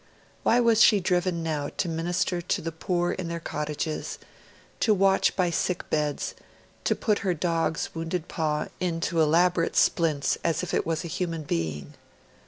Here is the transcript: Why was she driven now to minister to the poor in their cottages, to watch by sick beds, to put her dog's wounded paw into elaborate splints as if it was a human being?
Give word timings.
Why 0.41 0.59
was 0.59 0.81
she 0.81 0.99
driven 0.99 1.43
now 1.43 1.69
to 1.77 1.87
minister 1.87 2.41
to 2.41 2.59
the 2.63 2.71
poor 2.71 3.11
in 3.11 3.27
their 3.27 3.39
cottages, 3.39 4.17
to 4.79 4.95
watch 4.95 5.35
by 5.35 5.51
sick 5.51 5.87
beds, 5.91 6.33
to 6.85 6.95
put 6.95 7.19
her 7.19 7.35
dog's 7.35 7.93
wounded 7.93 8.27
paw 8.27 8.69
into 8.79 9.21
elaborate 9.21 9.75
splints 9.75 10.39
as 10.43 10.63
if 10.63 10.73
it 10.73 10.87
was 10.87 11.03
a 11.03 11.07
human 11.07 11.43
being? 11.43 11.93